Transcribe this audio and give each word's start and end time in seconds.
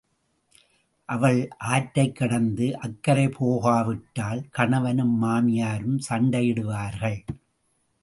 அவள் 1.05 1.49
ஆற்றைக் 1.57 2.15
கடந்து 2.15 2.79
அக்கரை 2.79 3.29
போகாவிட்டால், 3.29 4.49
கணவனும் 4.49 5.23
மாமியாரும் 5.23 5.99
சண்டையிடுவார்கள். 6.09 7.25